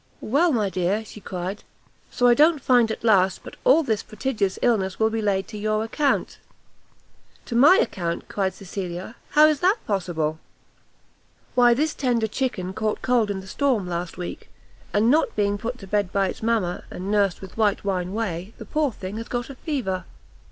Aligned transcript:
"Well, 0.19 0.51
my 0.51 0.67
dear," 0.71 1.05
she 1.05 1.21
cried, 1.21 1.63
"so 2.09 2.25
I 2.27 2.33
don't 2.33 2.59
find 2.59 2.89
at 2.89 3.03
last 3.03 3.43
but 3.43 3.53
that 3.53 3.59
all 3.63 3.83
this 3.83 4.01
prodigious 4.01 4.57
illness 4.63 4.99
will 4.99 5.11
be 5.11 5.21
laid 5.21 5.47
to 5.49 5.59
your 5.59 5.83
account." 5.83 6.39
"To 7.45 7.55
my 7.55 7.75
account?" 7.77 8.27
cried 8.27 8.55
Cecilia, 8.55 9.15
"how 9.29 9.45
is 9.45 9.59
that 9.59 9.77
possible?" 9.85 10.39
"Why 11.53 11.75
this 11.75 11.93
tender 11.93 12.25
chicken 12.25 12.73
caught 12.73 13.03
cold 13.03 13.29
in 13.29 13.41
the 13.41 13.45
storm 13.47 13.87
last 13.87 14.17
week, 14.17 14.49
and 14.91 15.11
not 15.11 15.35
being 15.35 15.59
put 15.59 15.77
to 15.77 15.85
bed 15.85 16.11
by 16.11 16.29
its 16.29 16.41
mama, 16.41 16.83
and 16.89 17.11
nursed 17.11 17.39
with 17.39 17.55
white 17.55 17.83
wine 17.85 18.11
whey, 18.11 18.55
the 18.57 18.65
poor 18.65 18.91
thing 18.91 19.17
has 19.17 19.27
got 19.27 19.51
a 19.51 19.55
fever." 19.55 20.05